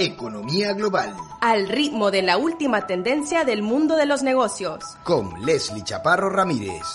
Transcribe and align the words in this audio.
Economía 0.00 0.72
global. 0.72 1.14
Al 1.42 1.68
ritmo 1.68 2.10
de 2.10 2.22
la 2.22 2.38
última 2.38 2.86
tendencia 2.86 3.44
del 3.44 3.60
mundo 3.60 3.96
de 3.96 4.06
los 4.06 4.22
negocios. 4.22 4.82
Con 5.04 5.44
Leslie 5.44 5.84
Chaparro 5.84 6.30
Ramírez. 6.30 6.86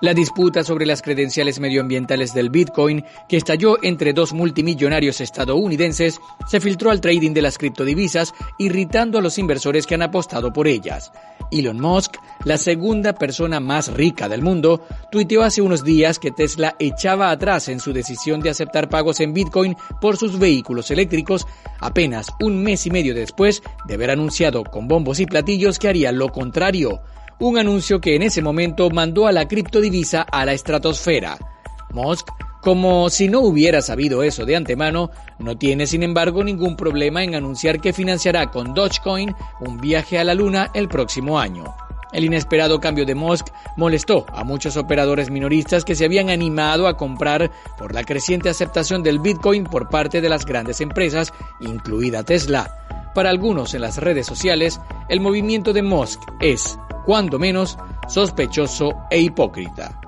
La 0.00 0.14
disputa 0.14 0.62
sobre 0.62 0.86
las 0.86 1.02
credenciales 1.02 1.58
medioambientales 1.58 2.32
del 2.32 2.50
Bitcoin, 2.50 3.04
que 3.28 3.36
estalló 3.36 3.82
entre 3.82 4.12
dos 4.12 4.32
multimillonarios 4.32 5.20
estadounidenses, 5.20 6.20
se 6.46 6.60
filtró 6.60 6.92
al 6.92 7.00
trading 7.00 7.32
de 7.32 7.42
las 7.42 7.58
criptodivisas, 7.58 8.32
irritando 8.58 9.18
a 9.18 9.20
los 9.20 9.38
inversores 9.38 9.88
que 9.88 9.96
han 9.96 10.02
apostado 10.02 10.52
por 10.52 10.68
ellas. 10.68 11.10
Elon 11.50 11.80
Musk, 11.80 12.14
la 12.44 12.58
segunda 12.58 13.12
persona 13.14 13.58
más 13.58 13.92
rica 13.92 14.28
del 14.28 14.40
mundo, 14.40 14.86
tuiteó 15.10 15.42
hace 15.42 15.62
unos 15.62 15.82
días 15.82 16.20
que 16.20 16.30
Tesla 16.30 16.76
echaba 16.78 17.32
atrás 17.32 17.68
en 17.68 17.80
su 17.80 17.92
decisión 17.92 18.38
de 18.38 18.50
aceptar 18.50 18.88
pagos 18.88 19.18
en 19.18 19.32
Bitcoin 19.32 19.74
por 20.00 20.16
sus 20.16 20.38
vehículos 20.38 20.92
eléctricos, 20.92 21.44
apenas 21.80 22.28
un 22.38 22.62
mes 22.62 22.86
y 22.86 22.90
medio 22.90 23.16
después 23.16 23.64
de 23.88 23.94
haber 23.94 24.12
anunciado 24.12 24.62
con 24.62 24.86
bombos 24.86 25.18
y 25.18 25.26
platillos 25.26 25.80
que 25.80 25.88
haría 25.88 26.12
lo 26.12 26.28
contrario 26.28 27.00
un 27.40 27.58
anuncio 27.58 28.00
que 28.00 28.16
en 28.16 28.22
ese 28.22 28.42
momento 28.42 28.90
mandó 28.90 29.26
a 29.26 29.32
la 29.32 29.46
criptodivisa 29.46 30.22
a 30.22 30.44
la 30.44 30.52
estratosfera. 30.52 31.38
Musk, 31.90 32.28
como 32.60 33.08
si 33.10 33.28
no 33.28 33.40
hubiera 33.40 33.80
sabido 33.80 34.22
eso 34.22 34.44
de 34.44 34.56
antemano, 34.56 35.10
no 35.38 35.56
tiene 35.56 35.86
sin 35.86 36.02
embargo 36.02 36.42
ningún 36.42 36.76
problema 36.76 37.22
en 37.22 37.34
anunciar 37.34 37.80
que 37.80 37.92
financiará 37.92 38.50
con 38.50 38.74
Dogecoin 38.74 39.34
un 39.60 39.78
viaje 39.78 40.18
a 40.18 40.24
la 40.24 40.34
luna 40.34 40.70
el 40.74 40.88
próximo 40.88 41.38
año. 41.38 41.74
El 42.12 42.24
inesperado 42.24 42.80
cambio 42.80 43.04
de 43.04 43.14
Musk 43.14 43.48
molestó 43.76 44.24
a 44.32 44.42
muchos 44.42 44.76
operadores 44.76 45.30
minoristas 45.30 45.84
que 45.84 45.94
se 45.94 46.06
habían 46.06 46.30
animado 46.30 46.88
a 46.88 46.96
comprar 46.96 47.50
por 47.76 47.94
la 47.94 48.02
creciente 48.02 48.48
aceptación 48.48 49.02
del 49.02 49.18
Bitcoin 49.18 49.64
por 49.64 49.88
parte 49.90 50.20
de 50.20 50.28
las 50.28 50.46
grandes 50.46 50.80
empresas, 50.80 51.32
incluida 51.60 52.24
Tesla. 52.24 53.10
Para 53.14 53.30
algunos 53.30 53.74
en 53.74 53.82
las 53.82 53.98
redes 53.98 54.26
sociales, 54.26 54.80
el 55.08 55.20
movimiento 55.20 55.72
de 55.72 55.82
Musk 55.82 56.20
es 56.40 56.78
cuando 57.08 57.38
menos, 57.38 57.78
sospechoso 58.06 58.90
e 59.10 59.18
hipócrita. 59.18 59.98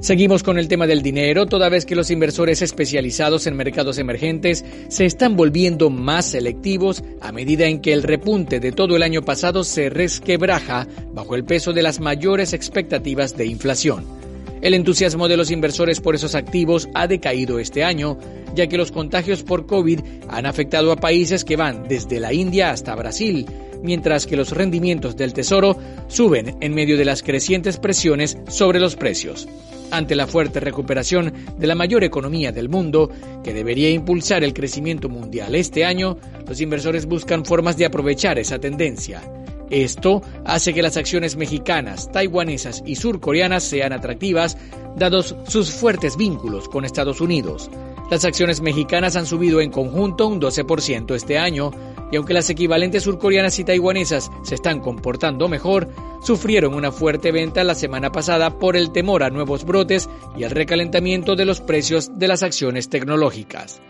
Seguimos 0.00 0.42
con 0.42 0.58
el 0.58 0.66
tema 0.66 0.88
del 0.88 1.00
dinero, 1.00 1.46
toda 1.46 1.68
vez 1.68 1.86
que 1.86 1.94
los 1.94 2.10
inversores 2.10 2.60
especializados 2.60 3.46
en 3.46 3.56
mercados 3.56 3.98
emergentes 3.98 4.64
se 4.88 5.04
están 5.06 5.36
volviendo 5.36 5.90
más 5.90 6.26
selectivos 6.26 7.04
a 7.20 7.30
medida 7.30 7.68
en 7.68 7.80
que 7.80 7.92
el 7.92 8.02
repunte 8.02 8.58
de 8.58 8.72
todo 8.72 8.96
el 8.96 9.04
año 9.04 9.22
pasado 9.22 9.62
se 9.62 9.90
resquebraja 9.90 10.88
bajo 11.14 11.36
el 11.36 11.44
peso 11.44 11.72
de 11.72 11.82
las 11.82 12.00
mayores 12.00 12.52
expectativas 12.52 13.36
de 13.36 13.46
inflación. 13.46 14.27
El 14.60 14.74
entusiasmo 14.74 15.28
de 15.28 15.36
los 15.36 15.50
inversores 15.50 16.00
por 16.00 16.14
esos 16.14 16.34
activos 16.34 16.88
ha 16.94 17.06
decaído 17.06 17.58
este 17.58 17.84
año, 17.84 18.18
ya 18.54 18.66
que 18.66 18.76
los 18.76 18.90
contagios 18.90 19.42
por 19.42 19.66
COVID 19.66 20.00
han 20.28 20.46
afectado 20.46 20.90
a 20.92 20.96
países 20.96 21.44
que 21.44 21.56
van 21.56 21.86
desde 21.88 22.20
la 22.20 22.32
India 22.32 22.70
hasta 22.70 22.94
Brasil, 22.94 23.46
mientras 23.82 24.26
que 24.26 24.36
los 24.36 24.50
rendimientos 24.50 25.16
del 25.16 25.32
Tesoro 25.32 25.76
suben 26.08 26.56
en 26.60 26.74
medio 26.74 26.96
de 26.96 27.04
las 27.04 27.22
crecientes 27.22 27.78
presiones 27.78 28.38
sobre 28.48 28.80
los 28.80 28.96
precios. 28.96 29.48
Ante 29.90 30.16
la 30.16 30.26
fuerte 30.26 30.60
recuperación 30.60 31.32
de 31.56 31.66
la 31.66 31.74
mayor 31.74 32.04
economía 32.04 32.52
del 32.52 32.68
mundo, 32.68 33.10
que 33.42 33.54
debería 33.54 33.90
impulsar 33.90 34.44
el 34.44 34.52
crecimiento 34.52 35.08
mundial 35.08 35.54
este 35.54 35.84
año, 35.84 36.18
los 36.46 36.60
inversores 36.60 37.06
buscan 37.06 37.44
formas 37.44 37.78
de 37.78 37.86
aprovechar 37.86 38.38
esa 38.38 38.58
tendencia. 38.58 39.22
Esto 39.70 40.22
hace 40.44 40.72
que 40.72 40.82
las 40.82 40.96
acciones 40.96 41.36
mexicanas, 41.36 42.10
taiwanesas 42.10 42.82
y 42.86 42.96
surcoreanas 42.96 43.64
sean 43.64 43.92
atractivas, 43.92 44.56
dados 44.96 45.36
sus 45.46 45.70
fuertes 45.70 46.16
vínculos 46.16 46.68
con 46.68 46.84
Estados 46.84 47.20
Unidos. 47.20 47.70
Las 48.10 48.24
acciones 48.24 48.62
mexicanas 48.62 49.16
han 49.16 49.26
subido 49.26 49.60
en 49.60 49.70
conjunto 49.70 50.26
un 50.26 50.40
12% 50.40 51.14
este 51.14 51.38
año, 51.38 51.70
y 52.10 52.16
aunque 52.16 52.32
las 52.32 52.48
equivalentes 52.48 53.02
surcoreanas 53.02 53.58
y 53.58 53.64
taiwanesas 53.64 54.30
se 54.42 54.54
están 54.54 54.80
comportando 54.80 55.46
mejor, 55.46 55.88
sufrieron 56.22 56.72
una 56.72 56.90
fuerte 56.90 57.32
venta 57.32 57.62
la 57.64 57.74
semana 57.74 58.10
pasada 58.10 58.58
por 58.58 58.76
el 58.76 58.92
temor 58.92 59.22
a 59.22 59.28
nuevos 59.28 59.64
brotes 59.66 60.08
y 60.38 60.44
el 60.44 60.50
recalentamiento 60.50 61.36
de 61.36 61.44
los 61.44 61.60
precios 61.60 62.18
de 62.18 62.28
las 62.28 62.42
acciones 62.42 62.88
tecnológicas. 62.88 63.82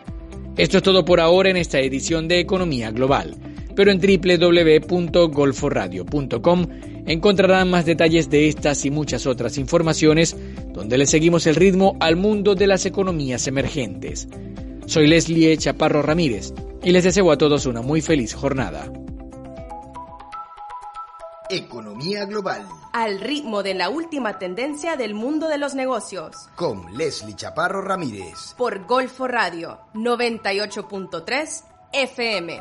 Esto 0.56 0.78
es 0.78 0.82
todo 0.82 1.04
por 1.04 1.20
ahora 1.20 1.50
en 1.50 1.56
esta 1.56 1.78
edición 1.78 2.26
de 2.26 2.40
Economía 2.40 2.90
Global 2.90 3.47
pero 3.78 3.90
en 3.92 4.00
www.golforadio.com 4.00 6.66
encontrarán 7.06 7.70
más 7.70 7.86
detalles 7.86 8.28
de 8.28 8.48
estas 8.48 8.84
y 8.84 8.90
muchas 8.90 9.24
otras 9.24 9.56
informaciones 9.56 10.36
donde 10.72 10.98
le 10.98 11.06
seguimos 11.06 11.46
el 11.46 11.54
ritmo 11.54 11.96
al 12.00 12.16
mundo 12.16 12.56
de 12.56 12.66
las 12.66 12.86
economías 12.86 13.46
emergentes. 13.46 14.26
Soy 14.86 15.06
Leslie 15.06 15.56
Chaparro 15.58 16.02
Ramírez 16.02 16.52
y 16.82 16.90
les 16.90 17.04
deseo 17.04 17.30
a 17.30 17.38
todos 17.38 17.66
una 17.66 17.80
muy 17.80 18.00
feliz 18.00 18.34
jornada. 18.34 18.90
Economía 21.48 22.24
global. 22.24 22.66
Al 22.92 23.20
ritmo 23.20 23.62
de 23.62 23.74
la 23.74 23.90
última 23.90 24.40
tendencia 24.40 24.96
del 24.96 25.14
mundo 25.14 25.46
de 25.46 25.58
los 25.58 25.76
negocios. 25.76 26.34
Con 26.56 26.96
Leslie 26.96 27.36
Chaparro 27.36 27.80
Ramírez. 27.80 28.56
Por 28.56 28.86
Golfo 28.86 29.28
Radio 29.28 29.78
98.3 29.94 31.62
FM. 31.92 32.60